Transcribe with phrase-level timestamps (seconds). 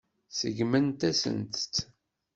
[0.37, 1.75] Seggment-asent-tt.